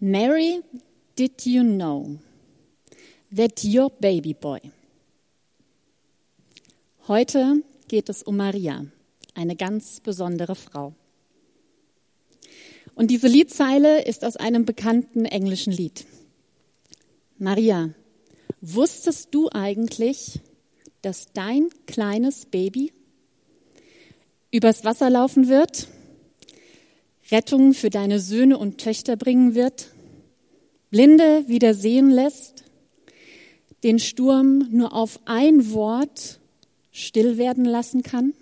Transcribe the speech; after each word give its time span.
Mary, 0.00 0.62
did 1.16 1.44
you 1.44 1.64
know 1.64 2.18
that 3.34 3.64
your 3.64 3.90
baby 3.90 4.32
boy? 4.32 4.60
Heute 7.08 7.64
geht 7.88 8.08
es 8.08 8.22
um 8.22 8.36
Maria, 8.36 8.86
eine 9.34 9.56
ganz 9.56 9.98
besondere 9.98 10.54
Frau. 10.54 10.94
Und 12.94 13.10
diese 13.10 13.26
Liedzeile 13.26 14.04
ist 14.04 14.24
aus 14.24 14.36
einem 14.36 14.64
bekannten 14.64 15.24
englischen 15.24 15.72
Lied. 15.72 16.04
Maria, 17.38 17.90
wusstest 18.60 19.34
du 19.34 19.48
eigentlich, 19.50 20.40
dass 21.02 21.32
dein 21.32 21.70
kleines 21.86 22.46
Baby 22.46 22.92
übers 24.52 24.84
Wasser 24.84 25.10
laufen 25.10 25.48
wird, 25.48 25.88
Rettung 27.30 27.74
für 27.74 27.90
deine 27.90 28.20
Söhne 28.20 28.58
und 28.58 28.78
Töchter 28.78 29.16
bringen 29.16 29.54
wird, 29.54 29.88
Blinde 30.90 31.46
wieder 31.46 31.74
sehen 31.74 32.10
lässt, 32.10 32.64
den 33.82 33.98
Sturm 33.98 34.68
nur 34.70 34.92
auf 34.94 35.20
ein 35.26 35.72
Wort 35.72 36.40
still 36.90 37.36
werden 37.36 37.64
lassen 37.64 38.02
kann? 38.02 38.32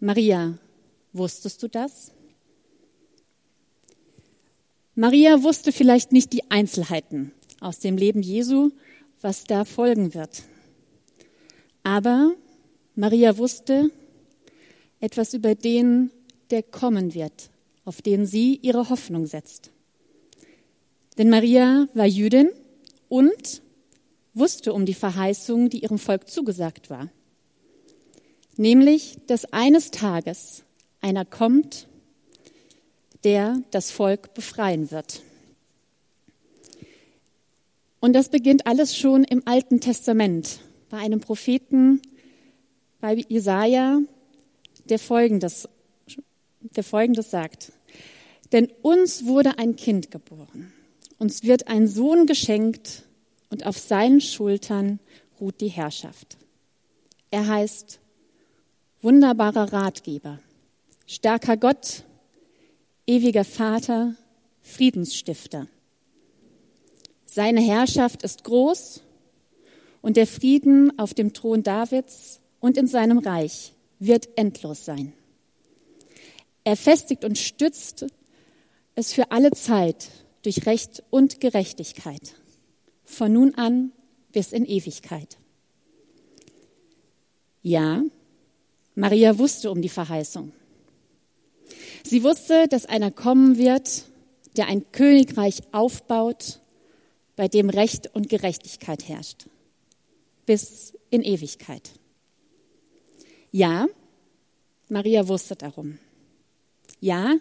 Maria, 0.00 0.58
wusstest 1.12 1.62
du 1.62 1.68
das? 1.68 2.12
Maria 4.94 5.42
wusste 5.42 5.72
vielleicht 5.72 6.12
nicht 6.12 6.32
die 6.32 6.50
Einzelheiten 6.50 7.32
aus 7.60 7.78
dem 7.78 7.96
Leben 7.96 8.22
Jesu, 8.22 8.70
was 9.20 9.44
da 9.44 9.64
folgen 9.64 10.14
wird. 10.14 10.42
Aber 11.82 12.34
Maria 12.94 13.38
wusste 13.38 13.90
etwas 15.00 15.34
über 15.34 15.54
den, 15.54 16.10
der 16.52 16.62
kommen 16.62 17.14
wird, 17.14 17.50
auf 17.84 18.02
den 18.02 18.26
sie 18.26 18.60
ihre 18.62 18.88
Hoffnung 18.88 19.26
setzt. 19.26 19.70
Denn 21.18 21.28
Maria 21.28 21.88
war 21.94 22.06
Jüdin 22.06 22.50
und 23.08 23.62
wusste 24.34 24.72
um 24.72 24.86
die 24.86 24.94
Verheißung, 24.94 25.68
die 25.68 25.82
ihrem 25.82 25.98
Volk 25.98 26.28
zugesagt 26.28 26.90
war. 26.90 27.08
Nämlich, 28.56 29.16
dass 29.26 29.52
eines 29.52 29.90
Tages 29.90 30.62
einer 31.00 31.24
kommt, 31.24 31.88
der 33.24 33.60
das 33.70 33.90
Volk 33.90 34.34
befreien 34.34 34.90
wird. 34.90 35.22
Und 38.00 38.14
das 38.14 38.28
beginnt 38.30 38.66
alles 38.66 38.96
schon 38.96 39.24
im 39.24 39.42
Alten 39.46 39.80
Testament 39.80 40.60
bei 40.90 40.98
einem 40.98 41.20
Propheten, 41.20 42.02
bei 43.00 43.24
Jesaja, 43.28 44.00
der 44.86 44.98
folgendes, 44.98 45.68
der 46.62 46.84
folgendes 46.84 47.30
sagt. 47.30 47.72
Denn 48.52 48.68
uns 48.82 49.24
wurde 49.24 49.58
ein 49.58 49.76
Kind 49.76 50.10
geboren. 50.10 50.72
Uns 51.18 51.42
wird 51.42 51.68
ein 51.68 51.86
Sohn 51.86 52.26
geschenkt 52.26 53.04
und 53.50 53.66
auf 53.66 53.78
seinen 53.78 54.20
Schultern 54.20 54.98
ruht 55.40 55.60
die 55.60 55.68
Herrschaft. 55.68 56.36
Er 57.30 57.46
heißt 57.46 58.00
wunderbarer 59.00 59.72
Ratgeber, 59.72 60.38
starker 61.06 61.56
Gott, 61.56 62.04
ewiger 63.06 63.44
Vater, 63.44 64.14
Friedensstifter. 64.62 65.66
Seine 67.24 67.60
Herrschaft 67.60 68.22
ist 68.22 68.44
groß 68.44 69.02
und 70.02 70.16
der 70.16 70.26
Frieden 70.26 70.98
auf 70.98 71.14
dem 71.14 71.32
Thron 71.32 71.62
Davids 71.62 72.40
und 72.60 72.76
in 72.76 72.86
seinem 72.86 73.18
Reich 73.18 73.72
wird 73.98 74.28
endlos 74.36 74.84
sein. 74.84 75.12
Er 76.64 76.76
festigt 76.76 77.24
und 77.24 77.38
stützt 77.38 78.06
es 78.94 79.12
für 79.12 79.30
alle 79.30 79.50
Zeit 79.52 80.10
durch 80.42 80.66
Recht 80.66 81.02
und 81.10 81.40
Gerechtigkeit, 81.40 82.34
von 83.04 83.32
nun 83.32 83.54
an 83.54 83.92
bis 84.32 84.52
in 84.52 84.64
Ewigkeit. 84.64 85.38
Ja, 87.62 88.02
Maria 88.94 89.38
wusste 89.38 89.70
um 89.70 89.82
die 89.82 89.88
Verheißung. 89.88 90.52
Sie 92.04 92.22
wusste, 92.22 92.66
dass 92.68 92.86
einer 92.86 93.10
kommen 93.10 93.56
wird, 93.56 94.04
der 94.56 94.66
ein 94.66 94.90
Königreich 94.92 95.62
aufbaut, 95.72 96.60
bei 97.36 97.48
dem 97.48 97.70
Recht 97.70 98.14
und 98.14 98.28
Gerechtigkeit 98.28 99.08
herrscht, 99.08 99.46
bis 100.44 100.92
in 101.10 101.22
Ewigkeit. 101.22 101.90
Ja, 103.50 103.86
Maria 104.88 105.26
wusste 105.28 105.56
darum. 105.56 105.98
Ja, 107.02 107.34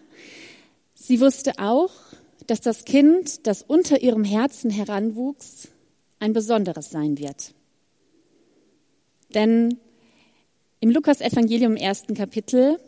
sie 0.96 1.22
wusste 1.22 1.60
auch, 1.60 1.92
dass 2.48 2.62
das 2.62 2.84
Kind, 2.84 3.46
das 3.46 3.62
unter 3.62 4.02
ihrem 4.02 4.24
Herzen 4.24 4.72
heranwuchs, 4.72 5.68
ein 6.18 6.34
besonderes 6.34 6.90
sein 6.90 7.20
wird. 7.20 7.54
Denn 9.36 9.78
im 10.80 10.90
Lukas-Evangelium 10.90 11.76
ersten 11.76 12.16
Kapitel 12.16 12.80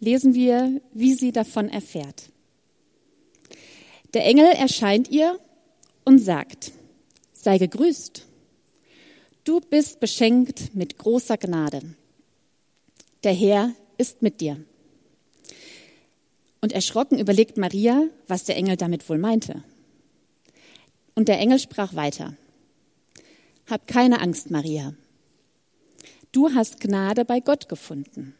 lesen 0.00 0.32
wir, 0.32 0.80
wie 0.94 1.12
sie 1.12 1.30
davon 1.30 1.68
erfährt. 1.68 2.30
Der 4.14 4.24
Engel 4.24 4.46
erscheint 4.46 5.10
ihr 5.10 5.38
und 6.06 6.20
sagt, 6.20 6.72
sei 7.34 7.58
gegrüßt. 7.58 8.24
Du 9.44 9.60
bist 9.60 10.00
beschenkt 10.00 10.74
mit 10.74 10.96
großer 10.96 11.36
Gnade. 11.36 11.82
Der 13.24 13.34
Herr 13.34 13.74
ist 13.98 14.22
mit 14.22 14.40
dir. 14.40 14.64
Und 16.60 16.72
erschrocken 16.72 17.18
überlegt 17.18 17.56
Maria, 17.56 18.04
was 18.26 18.44
der 18.44 18.56
Engel 18.56 18.76
damit 18.76 19.08
wohl 19.08 19.18
meinte. 19.18 19.62
Und 21.14 21.28
der 21.28 21.38
Engel 21.38 21.58
sprach 21.58 21.94
weiter. 21.94 22.36
Hab 23.66 23.86
keine 23.86 24.20
Angst, 24.20 24.50
Maria. 24.50 24.94
Du 26.32 26.54
hast 26.54 26.80
Gnade 26.80 27.24
bei 27.24 27.40
Gott 27.40 27.68
gefunden. 27.68 28.34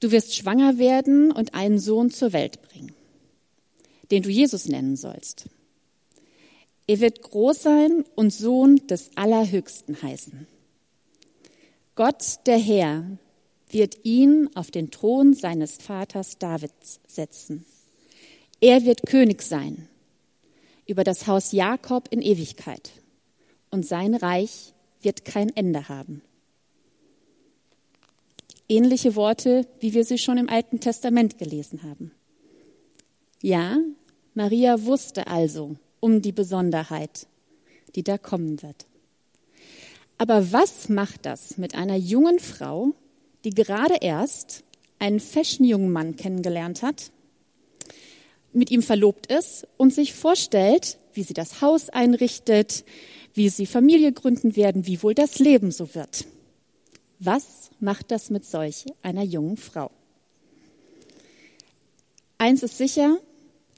Du 0.00 0.10
wirst 0.10 0.34
schwanger 0.34 0.78
werden 0.78 1.32
und 1.32 1.54
einen 1.54 1.78
Sohn 1.78 2.10
zur 2.10 2.32
Welt 2.32 2.60
bringen, 2.62 2.92
den 4.10 4.22
du 4.22 4.28
Jesus 4.28 4.66
nennen 4.66 4.96
sollst. 4.96 5.48
Er 6.86 7.00
wird 7.00 7.22
groß 7.22 7.62
sein 7.62 8.04
und 8.14 8.32
Sohn 8.32 8.86
des 8.86 9.10
Allerhöchsten 9.16 10.00
heißen. 10.02 10.46
Gott, 11.94 12.40
der 12.46 12.58
Herr, 12.58 13.18
wird 13.70 14.04
ihn 14.04 14.48
auf 14.54 14.70
den 14.70 14.90
Thron 14.90 15.34
seines 15.34 15.76
Vaters 15.76 16.38
Davids 16.38 17.00
setzen. 17.06 17.64
Er 18.60 18.84
wird 18.84 19.06
König 19.06 19.42
sein 19.42 19.88
über 20.86 21.04
das 21.04 21.26
Haus 21.26 21.52
Jakob 21.52 22.08
in 22.10 22.22
Ewigkeit 22.22 22.92
und 23.70 23.84
sein 23.84 24.14
Reich 24.14 24.72
wird 25.02 25.24
kein 25.24 25.54
Ende 25.54 25.88
haben. 25.88 26.22
Ähnliche 28.68 29.14
Worte, 29.14 29.66
wie 29.80 29.94
wir 29.94 30.04
sie 30.04 30.18
schon 30.18 30.38
im 30.38 30.48
Alten 30.48 30.80
Testament 30.80 31.38
gelesen 31.38 31.82
haben. 31.82 32.12
Ja, 33.42 33.78
Maria 34.34 34.84
wusste 34.84 35.26
also 35.26 35.76
um 36.00 36.22
die 36.22 36.32
Besonderheit, 36.32 37.26
die 37.94 38.02
da 38.02 38.18
kommen 38.18 38.62
wird. 38.62 38.86
Aber 40.18 40.52
was 40.52 40.88
macht 40.88 41.26
das 41.26 41.58
mit 41.58 41.74
einer 41.74 41.96
jungen 41.96 42.38
Frau, 42.38 42.94
die 43.46 43.54
gerade 43.54 43.98
erst 44.00 44.64
einen 44.98 45.20
fashion-jungen 45.20 45.92
Mann 45.92 46.16
kennengelernt 46.16 46.82
hat, 46.82 47.12
mit 48.52 48.72
ihm 48.72 48.82
verlobt 48.82 49.26
ist 49.26 49.68
und 49.76 49.94
sich 49.94 50.14
vorstellt, 50.14 50.98
wie 51.12 51.22
sie 51.22 51.32
das 51.32 51.60
Haus 51.60 51.88
einrichtet, 51.88 52.84
wie 53.34 53.48
sie 53.48 53.66
Familie 53.66 54.10
gründen 54.10 54.56
werden, 54.56 54.88
wie 54.88 55.00
wohl 55.00 55.14
das 55.14 55.38
Leben 55.38 55.70
so 55.70 55.94
wird? 55.94 56.24
Was 57.20 57.70
macht 57.78 58.10
das 58.10 58.30
mit 58.30 58.44
solch 58.44 58.84
einer 59.02 59.22
jungen 59.22 59.56
Frau? 59.56 59.92
Eins 62.38 62.64
ist 62.64 62.78
sicher, 62.78 63.18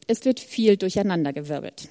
es 0.06 0.24
wird 0.24 0.40
viel 0.40 0.78
durcheinandergewirbelt. 0.78 1.90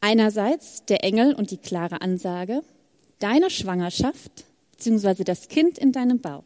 Einerseits 0.00 0.84
der 0.86 1.04
Engel 1.04 1.34
und 1.34 1.52
die 1.52 1.58
klare 1.58 2.00
Ansage, 2.00 2.62
deine 3.20 3.48
Schwangerschaft 3.48 4.44
bzw. 4.72 5.22
das 5.22 5.46
Kind 5.46 5.78
in 5.78 5.92
deinem 5.92 6.20
Bauch 6.20 6.42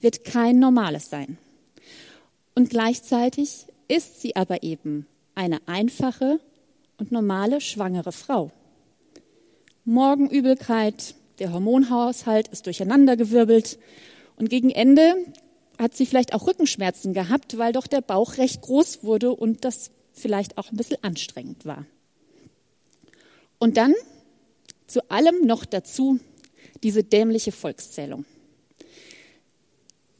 wird 0.00 0.24
kein 0.24 0.58
normales 0.58 1.10
sein. 1.10 1.38
Und 2.54 2.70
gleichzeitig 2.70 3.66
ist 3.88 4.20
sie 4.20 4.36
aber 4.36 4.62
eben 4.62 5.06
eine 5.34 5.60
einfache 5.66 6.40
und 6.98 7.12
normale 7.12 7.60
schwangere 7.60 8.12
Frau. 8.12 8.50
Morgenübelkeit, 9.84 11.14
der 11.38 11.52
Hormonhaushalt 11.52 12.48
ist 12.48 12.66
durcheinandergewirbelt 12.66 13.78
und 14.36 14.50
gegen 14.50 14.70
Ende 14.70 15.14
hat 15.78 15.96
sie 15.96 16.06
vielleicht 16.06 16.34
auch 16.34 16.46
Rückenschmerzen 16.46 17.14
gehabt, 17.14 17.56
weil 17.56 17.72
doch 17.72 17.86
der 17.86 18.00
Bauch 18.00 18.36
recht 18.36 18.60
groß 18.62 19.04
wurde 19.04 19.30
und 19.32 19.64
das 19.64 19.90
vielleicht 20.12 20.58
auch 20.58 20.70
ein 20.70 20.76
bisschen 20.76 21.02
anstrengend 21.02 21.64
war. 21.64 21.86
Und 23.58 23.76
dann 23.76 23.94
zu 24.86 25.08
allem 25.10 25.46
noch 25.46 25.64
dazu 25.64 26.18
diese 26.82 27.04
dämliche 27.04 27.52
Volkszählung. 27.52 28.24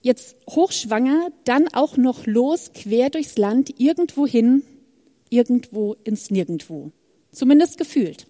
Jetzt 0.03 0.37
hochschwanger, 0.49 1.31
dann 1.45 1.69
auch 1.69 1.97
noch 1.97 2.27
los, 2.27 2.73
quer 2.73 3.11
durchs 3.11 3.37
Land, 3.37 3.79
irgendwo 3.79 4.27
hin, 4.27 4.63
irgendwo 5.31 5.97
ins 6.05 6.31
Nirgendwo. 6.31 6.93
Zumindest 7.33 7.79
gefühlt. 7.79 8.27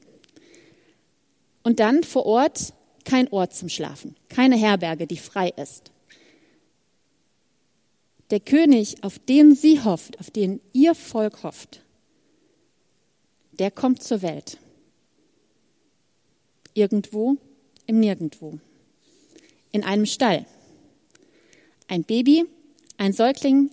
Und 1.63 1.81
dann 1.81 2.03
vor 2.03 2.27
Ort 2.27 2.73
kein 3.05 3.29
Ort 3.29 3.55
zum 3.55 3.69
Schlafen, 3.69 4.17
keine 4.29 4.57
Herberge, 4.57 5.07
die 5.07 5.17
frei 5.17 5.51
ist. 5.57 5.93
Der 8.31 8.41
König, 8.41 9.03
auf 9.03 9.19
den 9.19 9.55
sie 9.55 9.83
hofft, 9.83 10.21
auf 10.21 10.31
den 10.31 10.61
ihr 10.73 10.95
Volk 10.95 11.43
hofft, 11.43 11.83
der 13.53 13.71
kommt 13.71 14.03
zur 14.03 14.23
Welt. 14.23 14.59
Irgendwo 16.75 17.37
im 17.87 18.01
Nirgendwo. 18.01 18.59
In 19.73 19.83
einem 19.83 20.07
Stall. 20.07 20.47
Ein 21.91 22.05
Baby, 22.05 22.45
ein 22.99 23.15
Säugling 23.15 23.71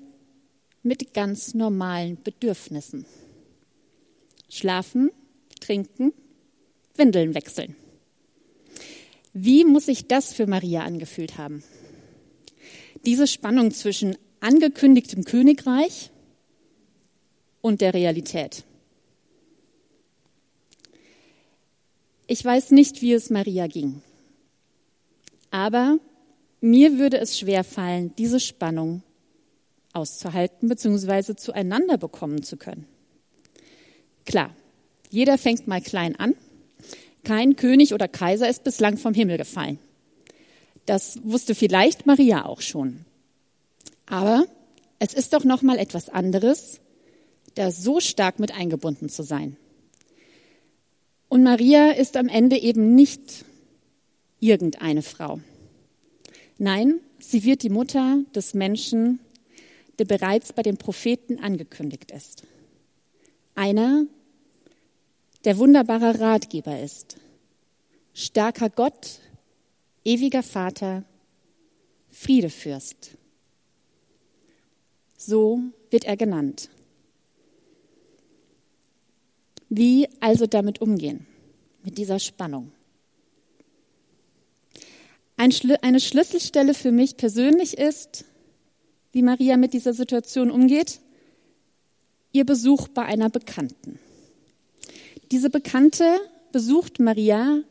mit 0.84 1.14
ganz 1.14 1.54
normalen 1.54 2.18
Bedürfnissen. 2.24 3.06
Schlafen, 4.50 5.12
trinken, 5.60 6.14
Windeln 6.96 7.36
wechseln. 7.36 7.76
Wie 9.34 9.66
muss 9.66 9.88
sich 9.88 10.08
das 10.08 10.34
für 10.34 10.48
Maria 10.48 10.84
angefühlt 10.84 11.38
haben? 11.38 11.62
Diese 13.06 13.28
Spannung 13.28 13.72
zwischen 13.72 14.18
angekündigtem 14.40 15.26
Königreich 15.26 16.10
und 17.62 17.82
der 17.82 17.94
Realität. 17.94 18.64
Ich 22.28 22.46
weiß 22.46 22.72
nicht, 22.72 23.02
wie 23.02 23.12
es 23.12 23.30
Maria 23.30 23.68
ging, 23.68 24.02
aber 25.52 26.00
mir 26.66 26.98
würde 26.98 27.20
es 27.20 27.38
schwer 27.38 27.64
fallen, 27.64 28.14
diese 28.18 28.40
Spannung 28.40 29.04
auszuhalten 29.94 30.68
bzw. 30.68 31.36
zueinander 31.36 31.98
bekommen 31.98 32.42
zu 32.42 32.58
können. 32.58 32.88
Klar, 34.26 34.50
jeder 35.12 35.38
fängt 35.38 35.68
mal 35.68 35.80
klein 35.80 36.16
an. 36.16 36.34
Kein 37.24 37.56
König 37.56 37.94
oder 37.94 38.08
Kaiser 38.08 38.50
ist 38.50 38.64
bislang 38.64 38.98
vom 38.98 39.14
Himmel 39.14 39.38
gefallen. 39.38 39.80
Das 40.88 41.20
wusste 41.24 41.54
vielleicht 41.54 42.08
Maria 42.08 42.46
auch 42.46 42.62
schon. 42.62 43.06
Aber 44.08 44.46
es 44.98 45.14
ist 45.14 45.34
doch 45.34 45.44
noch 45.44 45.62
mal 45.62 45.78
etwas 45.78 46.10
anderes, 46.10 46.80
da 47.54 47.72
so 47.72 48.00
stark 48.00 48.40
mit 48.40 48.54
eingebunden 48.56 49.10
zu 49.10 49.22
sein. 49.22 49.56
Und 51.30 51.44
Maria 51.44 51.92
ist 51.92 52.18
am 52.18 52.28
Ende 52.28 52.58
eben 52.58 52.96
nicht 52.96 53.46
irgendeine 54.40 55.04
Frau. 55.04 55.40
Nein, 56.58 57.02
sie 57.20 57.44
wird 57.44 57.64
die 57.64 57.70
Mutter 57.70 58.24
des 58.34 58.54
Menschen, 58.54 59.20
der 60.00 60.06
bereits 60.06 60.54
bei 60.54 60.62
den 60.62 60.78
Propheten 60.78 61.40
angekündigt 61.40 62.12
ist. 62.12 62.44
Einer, 63.56 64.06
der 65.44 65.58
wunderbarer 65.58 66.20
Ratgeber 66.20 66.80
ist, 66.80 67.18
starker 68.14 68.70
Gott, 68.70 69.20
ewiger 70.04 70.44
Vater, 70.44 71.04
Friedefürst. 72.10 73.18
So 75.18 75.60
wird 75.90 76.06
er 76.06 76.16
genannt. 76.16 76.70
Wie 79.70 80.08
also 80.22 80.46
damit 80.46 80.80
umgehen, 80.80 81.26
mit 81.84 81.98
dieser 81.98 82.20
Spannung? 82.20 82.72
Eine 85.38 86.00
Schlüsselstelle 86.00 86.74
für 86.74 86.92
mich 86.92 87.18
persönlich 87.18 87.78
ist, 87.78 88.26
wie 89.12 89.22
Maria 89.22 89.58
mit 89.58 89.74
dieser 89.74 89.94
Situation 89.94 90.50
umgeht, 90.50 91.00
ihr 92.32 92.46
Besuch 92.46 92.88
bei 92.88 93.04
einer 93.04 93.30
Bekannten. 93.30 94.00
Diese 95.32 95.50
Bekannte 95.50 96.20
besucht 96.52 97.00
Maria, 97.00 97.62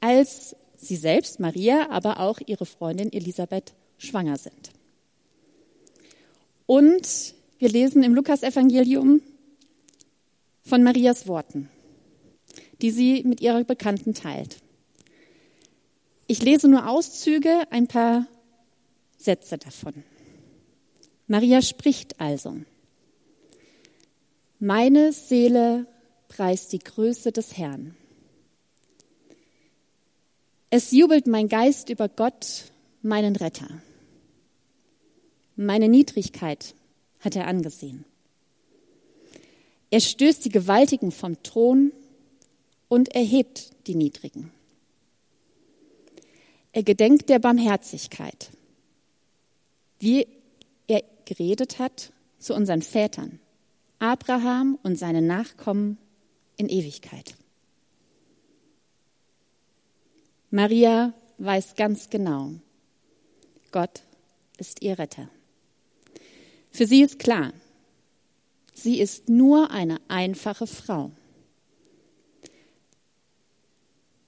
als 0.00 0.56
sie 0.76 0.96
selbst, 0.96 1.40
Maria, 1.40 1.90
aber 1.90 2.20
auch 2.20 2.38
ihre 2.46 2.66
Freundin 2.66 3.12
Elisabeth 3.12 3.74
schwanger 3.98 4.36
sind. 4.36 4.70
Und 6.66 7.34
wir 7.58 7.68
lesen 7.68 8.02
im 8.02 8.14
Lukasevangelium 8.14 9.20
von 10.62 10.82
Marias 10.82 11.26
Worten, 11.26 11.68
die 12.82 12.90
sie 12.90 13.22
mit 13.24 13.40
ihrer 13.40 13.64
Bekannten 13.64 14.14
teilt. 14.14 14.58
Ich 16.26 16.42
lese 16.42 16.68
nur 16.68 16.88
Auszüge, 16.88 17.66
ein 17.70 17.86
paar 17.86 18.26
Sätze 19.16 19.58
davon. 19.58 20.02
Maria 21.28 21.62
spricht 21.62 22.20
also. 22.20 22.56
Meine 24.58 25.12
Seele 25.12 25.86
preist 26.28 26.72
die 26.72 26.78
Größe 26.78 27.30
des 27.30 27.56
Herrn. 27.56 27.96
Es 30.70 30.90
jubelt 30.90 31.26
mein 31.26 31.48
Geist 31.48 31.90
über 31.90 32.08
Gott, 32.08 32.72
meinen 33.02 33.36
Retter. 33.36 33.68
Meine 35.54 35.88
Niedrigkeit 35.88 36.74
hat 37.20 37.36
er 37.36 37.46
angesehen. 37.46 38.04
Er 39.90 40.00
stößt 40.00 40.44
die 40.44 40.50
Gewaltigen 40.50 41.12
vom 41.12 41.42
Thron 41.44 41.92
und 42.88 43.14
erhebt 43.14 43.70
die 43.86 43.94
Niedrigen. 43.94 44.50
Er 46.76 46.82
gedenkt 46.82 47.30
der 47.30 47.38
Barmherzigkeit, 47.38 48.50
wie 49.98 50.28
er 50.86 51.02
geredet 51.24 51.78
hat 51.78 52.12
zu 52.38 52.54
unseren 52.54 52.82
Vätern, 52.82 53.40
Abraham 53.98 54.78
und 54.82 54.96
seine 54.96 55.22
Nachkommen 55.22 55.96
in 56.58 56.68
Ewigkeit. 56.68 57.34
Maria 60.50 61.14
weiß 61.38 61.76
ganz 61.76 62.10
genau, 62.10 62.50
Gott 63.72 64.02
ist 64.58 64.82
ihr 64.82 64.98
Retter. 64.98 65.30
Für 66.72 66.86
sie 66.86 67.00
ist 67.00 67.18
klar, 67.18 67.54
sie 68.74 69.00
ist 69.00 69.30
nur 69.30 69.70
eine 69.70 69.98
einfache 70.08 70.66
Frau. 70.66 71.10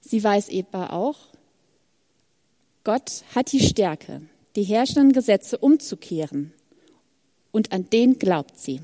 Sie 0.01 0.23
weiß 0.23 0.49
eben 0.49 0.73
auch, 0.73 1.29
Gott 2.89 3.23
hat 3.35 3.51
die 3.51 3.59
Stärke, 3.59 4.19
die 4.55 4.63
herrschenden 4.63 5.11
Gesetze 5.13 5.59
umzukehren. 5.59 6.51
Und 7.51 7.71
an 7.71 7.87
den 7.91 8.17
glaubt 8.17 8.59
sie. 8.59 8.81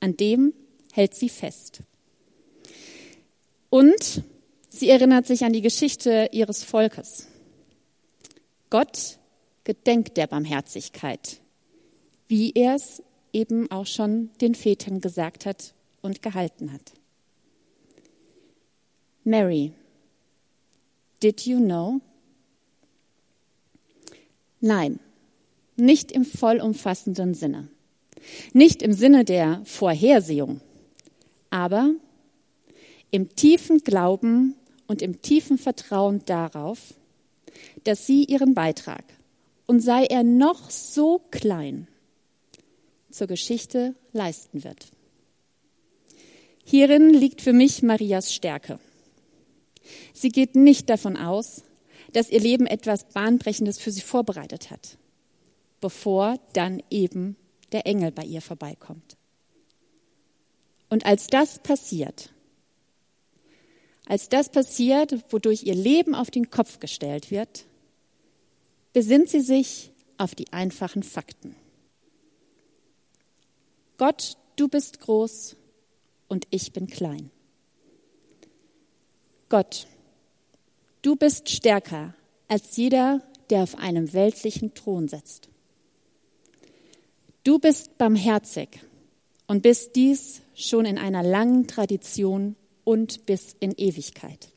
An 0.00 0.18
dem 0.18 0.52
hält 0.92 1.14
sie 1.14 1.30
fest. 1.30 1.80
Und 3.70 4.22
sie 4.68 4.90
erinnert 4.90 5.26
sich 5.26 5.46
an 5.46 5.54
die 5.54 5.62
Geschichte 5.62 6.28
ihres 6.32 6.62
Volkes. 6.62 7.26
Gott 8.68 9.16
gedenkt 9.64 10.18
der 10.18 10.26
Barmherzigkeit, 10.26 11.40
wie 12.28 12.52
er 12.52 12.74
es 12.74 13.02
eben 13.32 13.70
auch 13.70 13.86
schon 13.86 14.28
den 14.42 14.54
Vätern 14.54 15.00
gesagt 15.00 15.46
hat 15.46 15.72
und 16.02 16.20
gehalten 16.20 16.70
hat. 16.70 16.92
Mary, 19.24 19.72
did 21.22 21.46
you 21.46 21.58
know? 21.58 22.02
Nein, 24.62 25.00
nicht 25.74 26.12
im 26.12 26.24
vollumfassenden 26.24 27.34
Sinne. 27.34 27.68
Nicht 28.52 28.80
im 28.80 28.92
Sinne 28.92 29.24
der 29.24 29.60
Vorhersehung, 29.64 30.60
aber 31.50 31.90
im 33.10 33.34
tiefen 33.34 33.78
Glauben 33.78 34.54
und 34.86 35.02
im 35.02 35.20
tiefen 35.20 35.58
Vertrauen 35.58 36.24
darauf, 36.26 36.94
dass 37.82 38.06
sie 38.06 38.22
ihren 38.24 38.54
Beitrag, 38.54 39.04
und 39.66 39.80
sei 39.80 40.04
er 40.04 40.22
noch 40.22 40.70
so 40.70 41.20
klein, 41.32 41.88
zur 43.10 43.26
Geschichte 43.26 43.96
leisten 44.12 44.62
wird. 44.62 44.92
Hierin 46.64 47.10
liegt 47.10 47.40
für 47.40 47.52
mich 47.52 47.82
Marias 47.82 48.32
Stärke. 48.32 48.78
Sie 50.12 50.28
geht 50.28 50.54
nicht 50.54 50.88
davon 50.88 51.16
aus, 51.16 51.64
dass 52.12 52.30
ihr 52.30 52.40
Leben 52.40 52.66
etwas 52.66 53.04
Bahnbrechendes 53.12 53.78
für 53.78 53.90
sie 53.90 54.00
vorbereitet 54.00 54.70
hat, 54.70 54.98
bevor 55.80 56.38
dann 56.52 56.82
eben 56.90 57.36
der 57.72 57.86
Engel 57.86 58.12
bei 58.12 58.24
ihr 58.24 58.42
vorbeikommt. 58.42 59.16
Und 60.90 61.06
als 61.06 61.26
das 61.28 61.58
passiert, 61.58 62.32
als 64.06 64.28
das 64.28 64.50
passiert, 64.50 65.32
wodurch 65.32 65.62
ihr 65.62 65.74
Leben 65.74 66.14
auf 66.14 66.30
den 66.30 66.50
Kopf 66.50 66.80
gestellt 66.80 67.30
wird, 67.30 67.66
besinnt 68.92 69.30
sie 69.30 69.40
sich 69.40 69.92
auf 70.18 70.34
die 70.34 70.52
einfachen 70.52 71.02
Fakten. 71.02 71.56
Gott, 73.96 74.36
du 74.56 74.68
bist 74.68 75.00
groß 75.00 75.56
und 76.28 76.46
ich 76.50 76.72
bin 76.72 76.88
klein. 76.88 77.30
Gott, 79.48 79.86
Du 81.02 81.16
bist 81.16 81.50
stärker 81.50 82.14
als 82.46 82.76
jeder, 82.76 83.20
der 83.50 83.64
auf 83.64 83.76
einem 83.76 84.12
weltlichen 84.12 84.72
Thron 84.74 85.08
sitzt. 85.08 85.48
Du 87.44 87.58
bist 87.58 87.98
barmherzig 87.98 88.80
und 89.48 89.62
bist 89.62 89.96
dies 89.96 90.42
schon 90.54 90.84
in 90.84 90.98
einer 90.98 91.24
langen 91.24 91.66
Tradition 91.66 92.54
und 92.84 93.26
bis 93.26 93.56
in 93.58 93.72
Ewigkeit. 93.72 94.48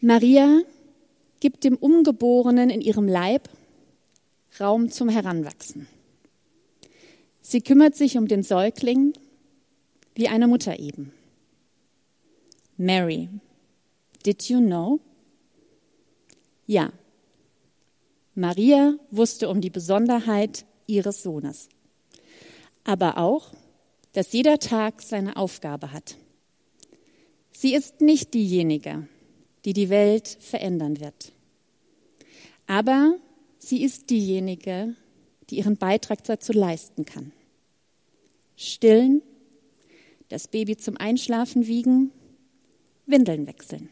Maria 0.00 0.62
gibt 1.40 1.64
dem 1.64 1.76
Ungeborenen 1.76 2.70
in 2.70 2.80
ihrem 2.80 3.06
Leib 3.06 3.50
Raum 4.58 4.90
zum 4.90 5.08
Heranwachsen. 5.08 5.88
Sie 7.42 7.60
kümmert 7.60 7.96
sich 7.96 8.16
um 8.16 8.28
den 8.28 8.42
Säugling 8.42 9.12
wie 10.14 10.28
eine 10.28 10.46
Mutter 10.46 10.78
eben. 10.78 11.12
Mary, 12.76 13.28
did 14.24 14.48
you 14.48 14.60
know? 14.60 15.00
Ja, 16.66 16.92
Maria 18.34 18.98
wusste 19.10 19.48
um 19.48 19.60
die 19.60 19.70
Besonderheit 19.70 20.64
ihres 20.86 21.22
Sohnes, 21.22 21.68
aber 22.82 23.18
auch, 23.18 23.52
dass 24.12 24.32
jeder 24.32 24.58
Tag 24.58 25.02
seine 25.02 25.36
Aufgabe 25.36 25.92
hat. 25.92 26.16
Sie 27.52 27.74
ist 27.74 28.00
nicht 28.00 28.34
diejenige, 28.34 29.06
die 29.64 29.72
die 29.72 29.88
Welt 29.88 30.26
verändern 30.40 31.00
wird, 31.00 31.32
aber 32.66 33.16
sie 33.58 33.84
ist 33.84 34.10
diejenige, 34.10 34.96
die 35.50 35.58
ihren 35.58 35.76
Beitrag 35.76 36.24
dazu 36.24 36.52
leisten 36.52 37.04
kann. 37.04 37.32
Stillen, 38.56 39.22
das 40.28 40.48
Baby 40.48 40.76
zum 40.76 40.96
Einschlafen 40.96 41.66
wiegen, 41.66 42.10
Windeln 43.06 43.46
wechseln. 43.46 43.88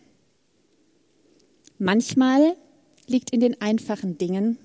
Manchmal 1.78 2.56
liegt 3.06 3.30
in 3.30 3.40
den 3.40 3.60
einfachen 3.60 4.16
Dingen, 4.18 4.58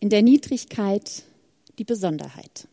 in 0.00 0.10
der 0.10 0.22
Niedrigkeit 0.22 1.22
die 1.78 1.84
Besonderheit. 1.84 2.68